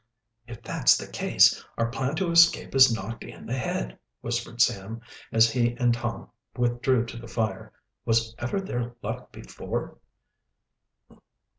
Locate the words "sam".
4.59-4.99